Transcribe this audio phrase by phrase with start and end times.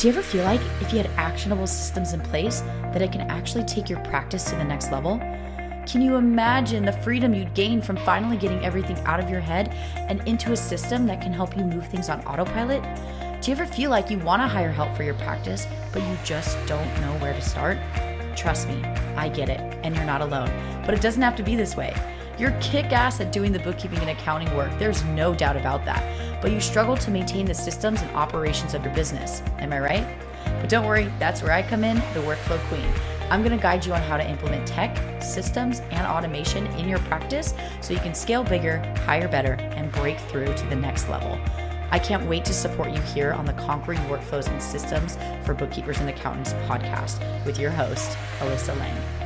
[0.00, 3.20] Do you ever feel like if you had actionable systems in place that it can
[3.20, 5.18] actually take your practice to the next level?
[5.86, 9.74] Can you imagine the freedom you'd gain from finally getting everything out of your head
[9.94, 12.82] and into a system that can help you move things on autopilot?
[13.42, 16.16] Do you ever feel like you want to hire help for your practice, but you
[16.24, 17.76] just don't know where to start?
[18.34, 18.82] Trust me,
[19.16, 20.48] I get it, and you're not alone.
[20.86, 21.94] But it doesn't have to be this way.
[22.38, 26.02] You're kick ass at doing the bookkeeping and accounting work, there's no doubt about that.
[26.40, 29.42] But you struggle to maintain the systems and operations of your business.
[29.58, 30.06] Am I right?
[30.44, 32.88] But don't worry, that's where I come in, the workflow queen.
[33.30, 37.54] I'm gonna guide you on how to implement tech, systems, and automation in your practice
[37.80, 41.38] so you can scale bigger, hire better, and break through to the next level.
[41.92, 45.98] I can't wait to support you here on the Conquering Workflows and Systems for Bookkeepers
[45.98, 49.19] and Accountants podcast with your host, Alyssa Lang.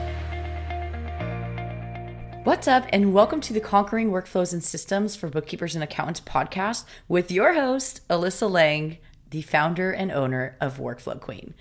[2.45, 6.85] What's up, and welcome to the Conquering Workflows and Systems for Bookkeepers and Accountants podcast
[7.09, 8.99] with your host, Alyssa Lang,
[9.31, 11.55] the founder and owner of Workflow Queen.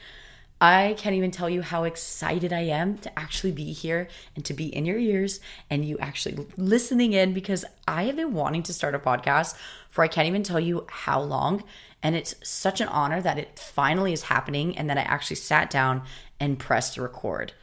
[0.59, 4.53] I can't even tell you how excited I am to actually be here and to
[4.53, 8.73] be in your ears and you actually listening in because I have been wanting to
[8.73, 9.55] start a podcast
[9.90, 11.63] for I can't even tell you how long.
[12.03, 15.70] And it's such an honor that it finally is happening and that I actually sat
[15.70, 16.03] down
[16.41, 17.53] and pressed record.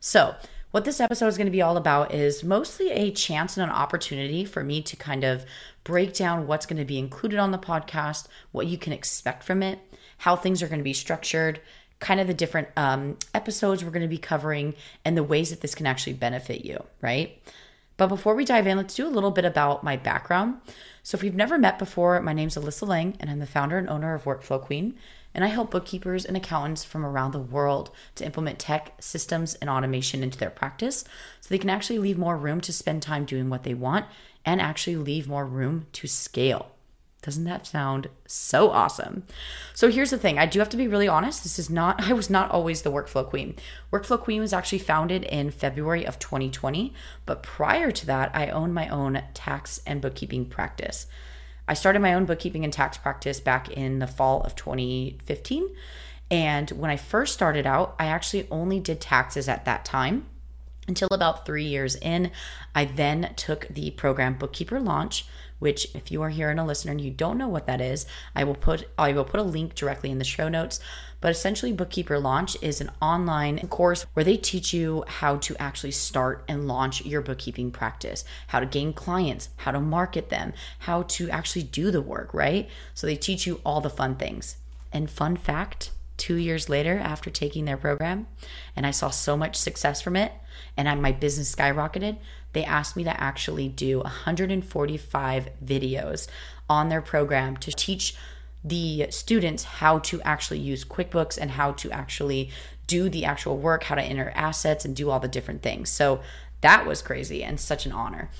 [0.00, 0.34] So,
[0.70, 3.74] what this episode is going to be all about is mostly a chance and an
[3.74, 5.44] opportunity for me to kind of
[5.82, 9.62] break down what's going to be included on the podcast, what you can expect from
[9.62, 9.80] it,
[10.18, 11.60] how things are going to be structured,
[11.98, 15.60] kind of the different um, episodes we're going to be covering, and the ways that
[15.60, 17.42] this can actually benefit you, right?
[17.96, 20.60] But before we dive in, let's do a little bit about my background.
[21.02, 23.90] So, if we've never met before, my name's Alyssa Lang, and I'm the founder and
[23.90, 24.94] owner of Workflow Queen
[25.34, 29.70] and I help bookkeepers and accountants from around the world to implement tech, systems, and
[29.70, 31.04] automation into their practice
[31.40, 34.06] so they can actually leave more room to spend time doing what they want
[34.44, 36.72] and actually leave more room to scale.
[37.22, 39.24] Doesn't that sound so awesome?
[39.74, 41.42] So here's the thing I do have to be really honest.
[41.42, 43.56] This is not, I was not always the workflow queen.
[43.92, 46.94] Workflow Queen was actually founded in February of 2020,
[47.26, 51.06] but prior to that, I owned my own tax and bookkeeping practice.
[51.70, 55.68] I started my own bookkeeping and tax practice back in the fall of 2015.
[56.28, 60.26] And when I first started out, I actually only did taxes at that time
[60.88, 62.30] until about three years in.
[62.74, 65.26] I then took the program Bookkeeper Launch,
[65.58, 68.06] which if you are here and a listener and you don't know what that is,
[68.34, 70.80] I will put I will put a link directly in the show notes.
[71.20, 75.90] But essentially Bookkeeper Launch is an online course where they teach you how to actually
[75.90, 81.02] start and launch your bookkeeping practice, how to gain clients, how to market them, how
[81.02, 82.70] to actually do the work, right?
[82.94, 84.56] So they teach you all the fun things.
[84.92, 88.26] And fun fact, two years later after taking their program
[88.76, 90.32] and I saw so much success from it
[90.76, 92.18] and I, my business skyrocketed,
[92.52, 96.28] they asked me to actually do 145 videos
[96.68, 98.14] on their program to teach
[98.62, 102.50] the students how to actually use QuickBooks and how to actually
[102.86, 105.88] do the actual work, how to enter assets and do all the different things.
[105.88, 106.20] So
[106.60, 108.30] that was crazy and such an honor.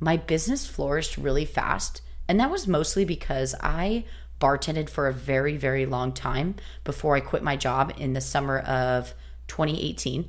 [0.00, 4.04] My business flourished really fast, and that was mostly because I
[4.40, 6.54] bartended for a very, very long time
[6.84, 9.14] before I quit my job in the summer of
[9.48, 10.28] 2018.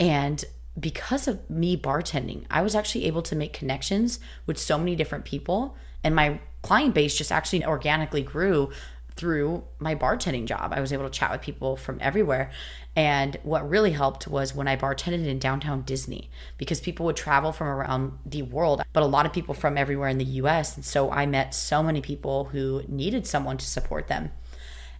[0.00, 0.44] And
[0.78, 5.24] because of me bartending, I was actually able to make connections with so many different
[5.24, 5.76] people.
[6.02, 8.70] And my client base just actually organically grew
[9.16, 10.72] through my bartending job.
[10.74, 12.50] I was able to chat with people from everywhere.
[12.96, 17.52] And what really helped was when I bartended in downtown Disney because people would travel
[17.52, 20.76] from around the world, but a lot of people from everywhere in the US.
[20.76, 24.30] And so I met so many people who needed someone to support them.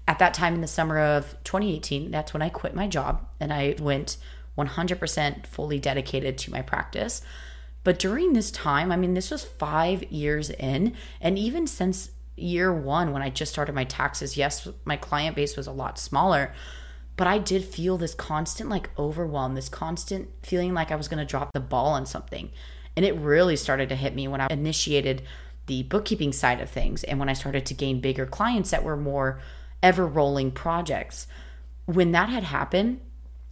[0.07, 3.53] At that time in the summer of 2018, that's when I quit my job and
[3.53, 4.17] I went
[4.57, 7.23] 100% fully dedicated to my practice.
[7.85, 12.73] But during this time, I mean, this was five years in, and even since year
[12.73, 16.53] one, when I just started my taxes, yes, my client base was a lot smaller,
[17.17, 21.19] but I did feel this constant like overwhelm, this constant feeling like I was going
[21.19, 22.51] to drop the ball on something.
[22.97, 25.23] And it really started to hit me when I initiated
[25.67, 28.97] the bookkeeping side of things and when I started to gain bigger clients that were
[28.97, 29.41] more
[29.83, 31.27] ever rolling projects.
[31.87, 33.01] When that had happened,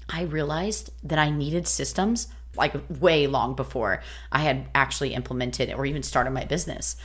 [0.09, 5.87] I realized that I needed systems like way long before I had actually implemented or
[5.87, 6.97] even started my business.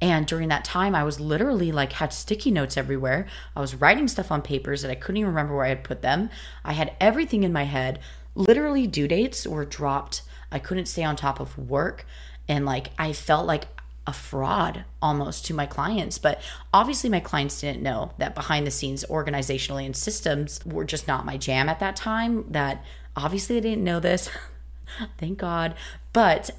[0.00, 3.26] And during that time, I was literally like had sticky notes everywhere.
[3.56, 6.02] I was writing stuff on papers that I couldn't even remember where I had put
[6.02, 6.30] them.
[6.64, 7.98] I had everything in my head.
[8.34, 10.22] Literally, due dates were dropped.
[10.52, 12.06] I couldn't stay on top of work.
[12.46, 13.66] And like, I felt like
[14.06, 16.16] a fraud almost to my clients.
[16.16, 16.40] But
[16.72, 21.26] obviously, my clients didn't know that behind the scenes, organizationally and systems were just not
[21.26, 22.44] my jam at that time.
[22.50, 22.84] That
[23.16, 24.30] obviously they didn't know this.
[25.18, 25.74] Thank God.
[26.12, 26.50] But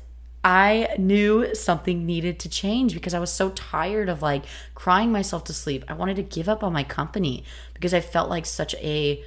[0.44, 5.44] I knew something needed to change because I was so tired of like crying myself
[5.46, 5.84] to sleep.
[5.88, 7.44] I wanted to give up on my company
[7.74, 9.24] because I felt like such a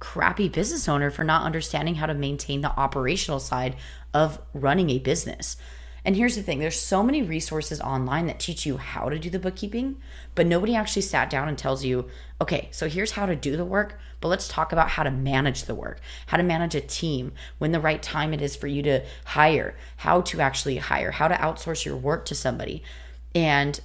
[0.00, 3.76] crappy business owner for not understanding how to maintain the operational side
[4.12, 5.56] of running a business.
[6.04, 9.30] And here's the thing there's so many resources online that teach you how to do
[9.30, 9.96] the bookkeeping,
[10.34, 12.08] but nobody actually sat down and tells you,
[12.40, 15.64] okay, so here's how to do the work, but let's talk about how to manage
[15.64, 18.82] the work, how to manage a team, when the right time it is for you
[18.82, 22.82] to hire, how to actually hire, how to outsource your work to somebody.
[23.34, 23.78] And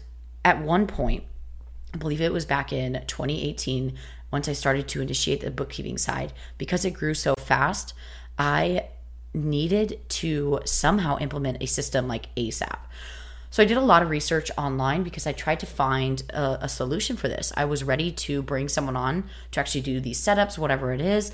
[0.43, 1.23] at one point,
[1.93, 3.97] I believe it was back in 2018,
[4.31, 7.93] once I started to initiate the bookkeeping side, because it grew so fast,
[8.37, 8.87] I
[9.35, 12.77] needed to somehow implement a system like ASAP.
[13.51, 16.69] So I did a lot of research online because I tried to find a, a,
[16.69, 17.53] solution for this.
[17.55, 21.31] I was ready to bring someone on to actually do these setups, whatever it is.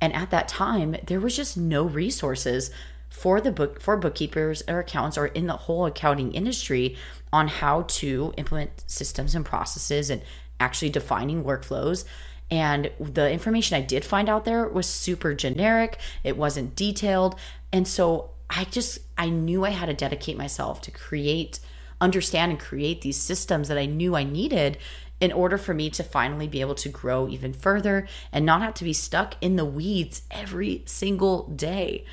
[0.00, 2.70] And at that time, there was just no resources
[3.08, 6.96] for the book for bookkeepers or accountants or in the whole accounting industry
[7.32, 10.22] on how to implement systems and processes and
[10.60, 12.04] actually defining workflows
[12.50, 17.36] and the information I did find out there was super generic, it wasn't detailed.
[17.72, 21.58] And so I just, I knew I had to dedicate myself to create,
[22.00, 24.78] understand, and create these systems that I knew I needed
[25.20, 28.74] in order for me to finally be able to grow even further and not have
[28.74, 32.04] to be stuck in the weeds every single day.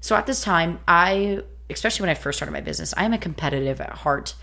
[0.00, 3.18] So at this time, I, especially when I first started my business, I am a
[3.18, 4.34] competitive at heart.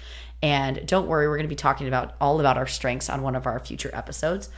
[0.42, 3.36] And don't worry, we're going to be talking about all about our strengths on one
[3.36, 4.50] of our future episodes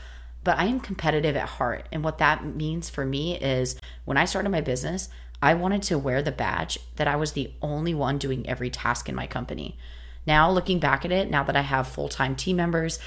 [0.44, 1.86] but I am competitive at heart.
[1.92, 5.08] And what that means for me is when I started my business,
[5.42, 9.08] I wanted to wear the badge that I was the only one doing every task
[9.08, 9.76] in my company.
[10.26, 12.98] Now, looking back at it, now that I have full time team members,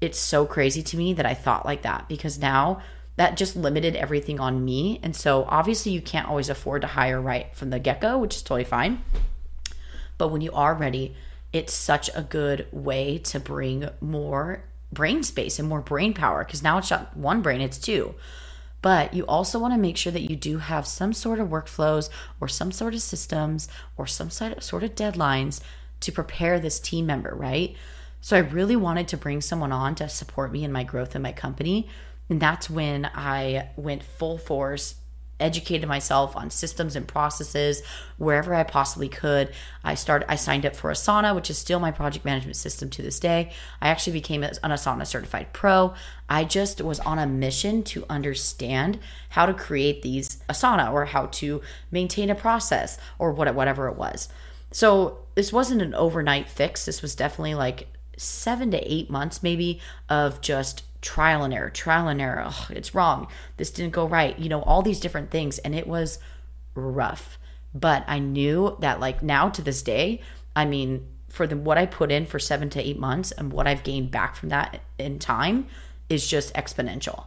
[0.00, 2.82] it's so crazy to me that I thought like that because now
[3.16, 5.00] that just limited everything on me.
[5.02, 8.36] And so, obviously, you can't always afford to hire right from the get go, which
[8.36, 9.02] is totally fine.
[10.18, 11.16] But when you are ready,
[11.52, 16.62] it's such a good way to bring more brain space and more brain power because
[16.62, 18.14] now it's not one brain, it's two.
[18.80, 22.10] But you also want to make sure that you do have some sort of workflows
[22.40, 25.60] or some sort of systems or some sort of deadlines
[26.00, 27.74] to prepare this team member, right?
[28.20, 31.22] So I really wanted to bring someone on to support me in my growth in
[31.22, 31.88] my company.
[32.28, 34.96] And that's when I went full force
[35.40, 37.82] educated myself on systems and processes
[38.16, 39.52] wherever I possibly could.
[39.84, 43.02] I started I signed up for Asana, which is still my project management system to
[43.02, 43.50] this day.
[43.80, 45.94] I actually became an Asana certified pro.
[46.28, 48.98] I just was on a mission to understand
[49.30, 53.96] how to create these Asana or how to maintain a process or what whatever it
[53.96, 54.28] was.
[54.70, 56.84] So, this wasn't an overnight fix.
[56.84, 57.88] This was definitely like
[58.18, 62.44] 7 to 8 months maybe of just trial and error, trial and error.
[62.46, 63.28] Oh, it's wrong.
[63.56, 64.38] This didn't go right.
[64.38, 65.58] You know, all these different things.
[65.58, 66.18] And it was
[66.74, 67.38] rough.
[67.74, 70.20] But I knew that, like, now to this day,
[70.56, 73.66] I mean, for the what I put in for seven to eight months and what
[73.66, 75.66] I've gained back from that in time
[76.08, 77.26] is just exponential.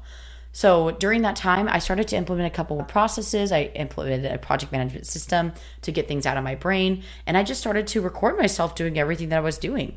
[0.54, 3.52] So during that time, I started to implement a couple of processes.
[3.52, 7.04] I implemented a project management system to get things out of my brain.
[7.26, 9.96] And I just started to record myself doing everything that I was doing.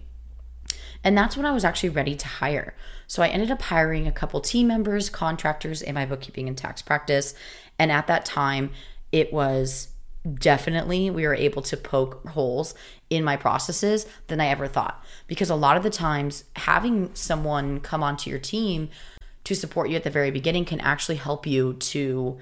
[1.05, 2.75] And that's when I was actually ready to hire.
[3.07, 6.81] So I ended up hiring a couple team members, contractors in my bookkeeping and tax
[6.81, 7.35] practice.
[7.79, 8.71] And at that time,
[9.13, 9.89] it was
[10.33, 12.75] definitely we were able to poke holes
[13.11, 15.05] in my processes than I ever thought.
[15.27, 18.89] Because a lot of the times, having someone come onto your team
[19.45, 22.39] to support you at the very beginning can actually help you to,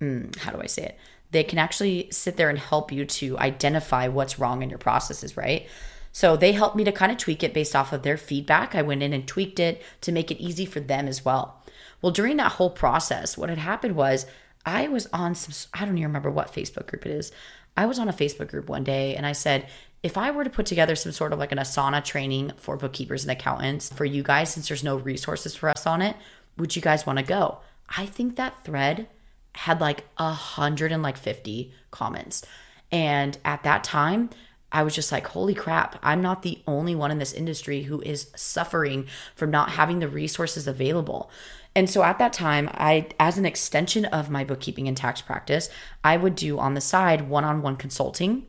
[0.00, 0.98] mm, how do I say it?
[1.32, 5.36] They can actually sit there and help you to identify what's wrong in your processes,
[5.36, 5.66] right?
[6.14, 8.76] So they helped me to kind of tweak it based off of their feedback.
[8.76, 11.60] I went in and tweaked it to make it easy for them as well.
[12.00, 14.24] Well, during that whole process, what had happened was
[14.64, 17.32] I was on some, I don't even remember what Facebook group it is.
[17.76, 19.66] I was on a Facebook group one day and I said,
[20.04, 23.24] if I were to put together some sort of like an Asana training for bookkeepers
[23.24, 26.14] and accountants for you guys, since there's no resources for us on it,
[26.56, 27.58] would you guys want to go?
[27.88, 29.08] I think that thread
[29.56, 32.46] had like a hundred and like 50 comments.
[32.92, 34.30] And at that time,
[34.74, 38.00] I was just like, holy crap, I'm not the only one in this industry who
[38.02, 41.30] is suffering from not having the resources available.
[41.76, 45.70] And so at that time, I, as an extension of my bookkeeping and tax practice,
[46.02, 48.46] I would do on the side one on one consulting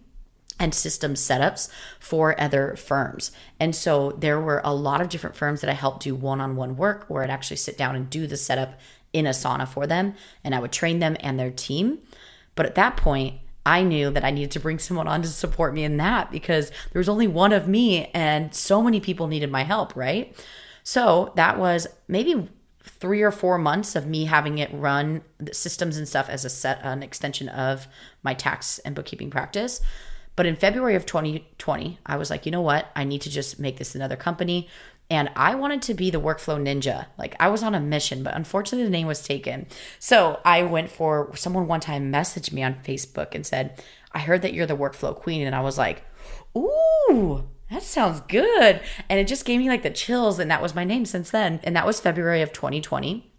[0.60, 3.32] and system setups for other firms.
[3.60, 6.55] And so there were a lot of different firms that I helped do one on
[6.55, 8.79] one work where I'd actually sit down and do the setup
[9.13, 12.00] in Asana for them and I would train them and their team.
[12.55, 15.74] But at that point, I knew that I needed to bring someone on to support
[15.74, 19.51] me in that because there was only one of me and so many people needed
[19.51, 20.36] my help, right?
[20.84, 22.48] So that was maybe
[22.84, 26.50] three or four months of me having it run the systems and stuff as a
[26.50, 27.88] set an extension of
[28.22, 29.81] my tax and bookkeeping practice.
[30.36, 32.91] But in February of 2020, I was like, you know what?
[32.95, 34.67] I need to just make this another company.
[35.09, 37.07] And I wanted to be the workflow ninja.
[37.17, 39.67] Like I was on a mission, but unfortunately the name was taken.
[40.00, 43.81] So I went for someone one time messaged me on Facebook and said,
[44.12, 45.45] I heard that you're the workflow queen.
[45.45, 46.03] And I was like,
[46.57, 48.81] ooh, that sounds good.
[49.09, 50.39] And it just gave me like the chills.
[50.39, 51.59] And that was my name since then.
[51.63, 53.31] And that was February of 2020.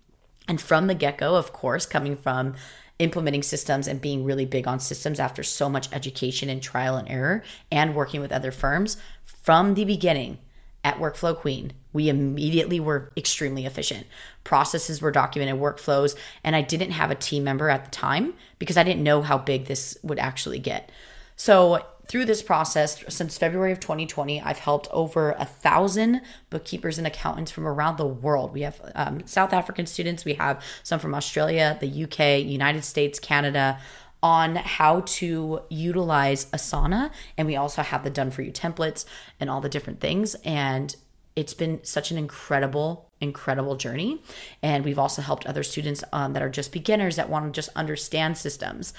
[0.49, 2.55] And from the get go, of course, coming from
[2.99, 7.09] implementing systems and being really big on systems after so much education and trial and
[7.09, 10.39] error and working with other firms, from the beginning
[10.87, 14.07] at Workflow Queen, we immediately were extremely efficient.
[14.45, 16.15] Processes were documented, workflows,
[16.45, 19.37] and I didn't have a team member at the time because I didn't know how
[19.37, 20.93] big this would actually get.
[21.35, 27.07] So through this process since February of 2020, I've helped over a thousand bookkeepers and
[27.07, 28.53] accountants from around the world.
[28.53, 33.19] We have um, South African students, we have some from Australia, the UK, United States,
[33.19, 33.81] Canada
[34.27, 37.13] on how to utilize Asana.
[37.39, 39.05] And we also have the done for you templates
[39.39, 40.35] and all the different things.
[40.45, 40.97] And
[41.37, 44.21] it's been such an incredible, incredible journey.
[44.65, 47.71] And we've also helped other students um, that are just beginners that want to just
[47.77, 48.93] understand systems.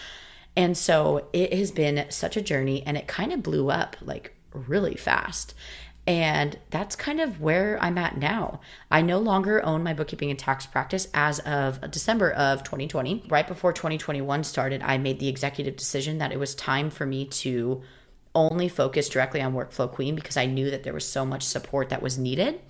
[0.55, 4.33] And so it has been such a journey and it kind of blew up like
[4.53, 5.53] really fast.
[6.07, 8.61] And that's kind of where I'm at now.
[8.89, 13.25] I no longer own my bookkeeping and tax practice as of December of 2020.
[13.27, 17.25] Right before 2021 started, I made the executive decision that it was time for me
[17.25, 17.81] to
[18.33, 21.89] only focus directly on Workflow Queen because I knew that there was so much support
[21.89, 22.61] that was needed.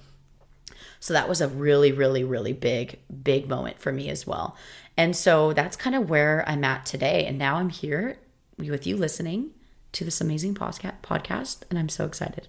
[1.00, 4.58] So that was a really, really, really big, big moment for me as well.
[4.96, 7.26] And so that's kind of where I'm at today.
[7.26, 8.18] And now I'm here
[8.58, 9.52] with you listening
[9.92, 12.48] to this amazing podcast, and I'm so excited.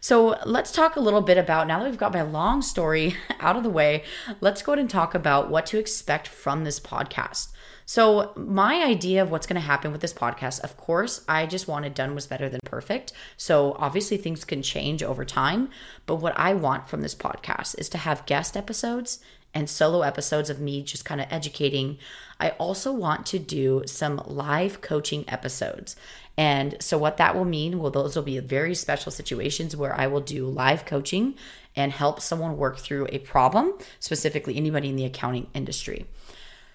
[0.00, 3.56] So let's talk a little bit about now that we've got my long story out
[3.56, 4.04] of the way,
[4.40, 7.48] let's go ahead and talk about what to expect from this podcast.
[7.84, 11.66] So, my idea of what's going to happen with this podcast, of course, I just
[11.66, 13.14] wanted done was better than perfect.
[13.38, 15.70] So, obviously, things can change over time.
[16.04, 19.20] But what I want from this podcast is to have guest episodes
[19.54, 21.96] and solo episodes of me just kind of educating.
[22.38, 25.96] I also want to do some live coaching episodes.
[26.38, 30.06] And so, what that will mean, well, those will be very special situations where I
[30.06, 31.34] will do live coaching
[31.74, 36.06] and help someone work through a problem, specifically anybody in the accounting industry.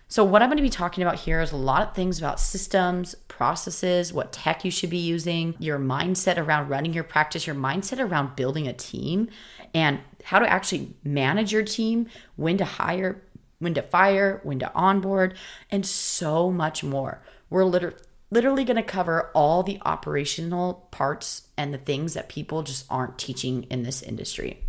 [0.09, 2.41] So, what I'm going to be talking about here is a lot of things about
[2.41, 7.55] systems, processes, what tech you should be using, your mindset around running your practice, your
[7.55, 9.29] mindset around building a team,
[9.73, 13.21] and how to actually manage your team, when to hire,
[13.59, 15.37] when to fire, when to onboard,
[15.71, 17.23] and so much more.
[17.49, 17.95] We're literally
[18.33, 23.17] literally going to cover all the operational parts and the things that people just aren't
[23.17, 24.63] teaching in this industry.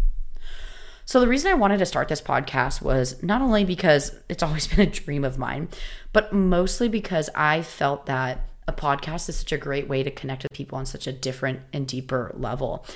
[1.06, 4.66] So, the reason I wanted to start this podcast was not only because it's always
[4.68, 5.68] been a dream of mine,
[6.12, 10.42] but mostly because I felt that a podcast is such a great way to connect
[10.42, 12.86] with people on such a different and deeper level.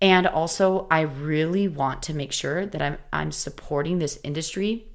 [0.00, 4.86] And also, I really want to make sure that I'm, I'm supporting this industry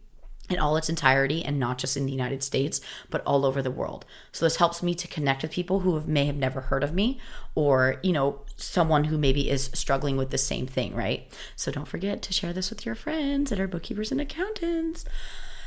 [0.50, 3.72] in all its entirety and not just in the United States, but all over the
[3.72, 4.06] world.
[4.32, 6.94] So this helps me to connect with people who have, may have never heard of
[6.94, 7.20] me
[7.56, 11.32] or, you know, someone who maybe is struggling with the same thing, right?
[11.56, 15.06] So don't forget to share this with your friends that are bookkeepers and accountants.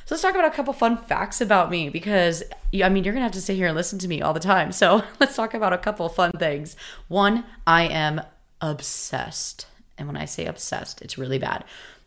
[0.04, 2.42] So let's talk about a couple fun facts about me because
[2.72, 4.40] I mean, you're going to have to sit here and listen to me all the
[4.40, 4.72] time.
[4.72, 6.76] So let's talk about a couple fun things.
[7.08, 8.22] One, I am
[8.60, 9.66] obsessed.
[9.98, 11.64] And when I say obsessed, it's really bad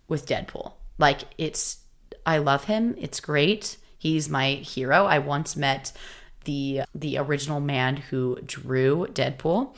[0.07, 0.71] with Deadpool.
[0.97, 1.80] Like it's
[2.25, 2.95] I love him.
[2.97, 3.77] It's great.
[3.97, 5.05] He's my hero.
[5.05, 5.91] I once met
[6.45, 9.75] the the original man who drew Deadpool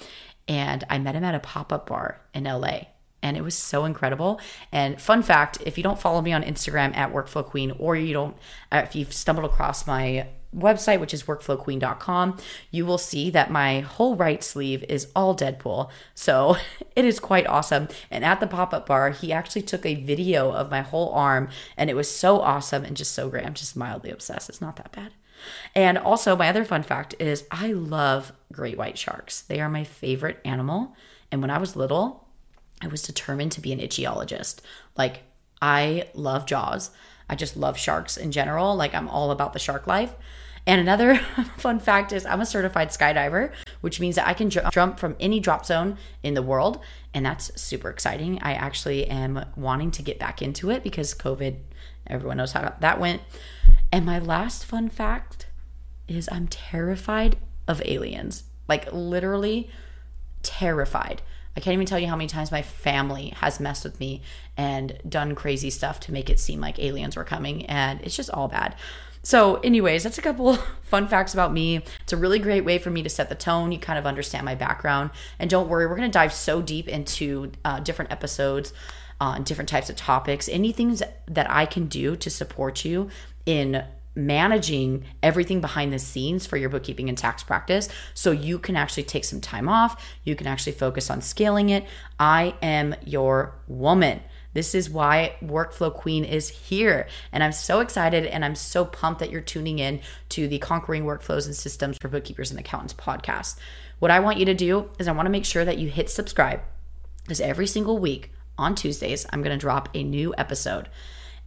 [0.47, 2.79] and I met him at a pop-up bar in LA
[3.21, 4.39] and it was so incredible.
[4.71, 8.13] And fun fact, if you don't follow me on Instagram at workflow queen or you
[8.13, 8.38] don't
[8.71, 12.38] if you've stumbled across my website, which is workflowqueen.com,
[12.72, 15.89] you will see that my whole right sleeve is all Deadpool.
[16.15, 16.57] So
[16.95, 17.88] it is quite awesome.
[18.12, 21.50] And at the pop up bar, he actually took a video of my whole arm,
[21.77, 23.45] and it was so awesome and just so great.
[23.45, 24.50] I'm just mildly obsessed.
[24.50, 25.12] It's not that bad.
[25.75, 29.41] And also, my other fun fact is I love great white sharks.
[29.41, 30.95] They are my favorite animal.
[31.31, 32.27] And when I was little,
[32.81, 34.60] I was determined to be an ichthyologist.
[34.98, 35.24] Like,
[35.62, 36.91] I love Jaws.
[37.29, 38.75] I just love sharks in general.
[38.75, 40.13] Like, I'm all about the shark life.
[40.65, 41.17] And another
[41.58, 43.51] fun fact is I'm a certified skydiver,
[43.82, 46.79] which means that I can jump from any drop zone in the world.
[47.13, 48.39] And that's super exciting.
[48.41, 51.58] I actually am wanting to get back into it because COVID,
[52.08, 53.22] everyone knows how that went.
[53.91, 55.48] And my last fun fact
[56.08, 58.43] is I'm terrified of aliens.
[58.67, 59.70] Like, literally
[60.41, 61.22] terrified.
[61.55, 64.22] I can't even tell you how many times my family has messed with me
[64.58, 67.65] and done crazy stuff to make it seem like aliens were coming.
[67.67, 68.75] And it's just all bad.
[69.25, 71.77] So, anyways, that's a couple fun facts about me.
[72.01, 73.71] It's a really great way for me to set the tone.
[73.71, 75.11] You kind of understand my background.
[75.39, 78.73] And don't worry, we're going to dive so deep into uh, different episodes
[79.21, 83.09] on uh, different types of topics, anything that I can do to support you
[83.45, 88.75] in managing everything behind the scenes for your bookkeeping and tax practice so you can
[88.75, 90.03] actually take some time off.
[90.23, 91.85] You can actually focus on scaling it.
[92.19, 94.21] I am your woman.
[94.53, 97.07] This is why Workflow Queen is here.
[97.31, 101.05] And I'm so excited and I'm so pumped that you're tuning in to the Conquering
[101.05, 103.57] Workflows and Systems for Bookkeepers and Accountants podcast.
[104.00, 106.10] What I want you to do is I want to make sure that you hit
[106.10, 106.62] subscribe
[107.24, 110.89] because every single week on Tuesdays, I'm going to drop a new episode.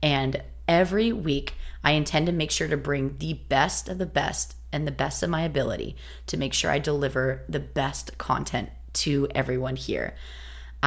[0.03, 4.57] And every week, I intend to make sure to bring the best of the best
[4.73, 5.97] and the best of my ability
[6.27, 10.15] to make sure I deliver the best content to everyone here.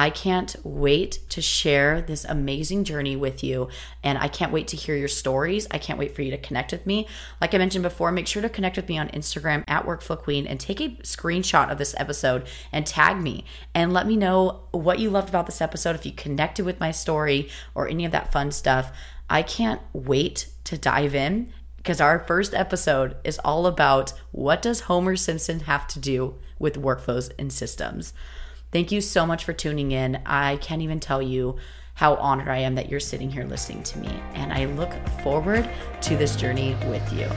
[0.00, 3.68] I can't wait to share this amazing journey with you.
[4.02, 5.66] And I can't wait to hear your stories.
[5.70, 7.06] I can't wait for you to connect with me.
[7.38, 10.46] Like I mentioned before, make sure to connect with me on Instagram at Workflow Queen
[10.46, 15.00] and take a screenshot of this episode and tag me and let me know what
[15.00, 15.96] you loved about this episode.
[15.96, 18.96] If you connected with my story or any of that fun stuff,
[19.28, 24.80] I can't wait to dive in because our first episode is all about what does
[24.80, 28.14] Homer Simpson have to do with workflows and systems.
[28.72, 30.20] Thank you so much for tuning in.
[30.24, 31.56] I can't even tell you
[31.94, 34.08] how honored I am that you're sitting here listening to me.
[34.34, 35.68] And I look forward
[36.02, 37.28] to this journey with you.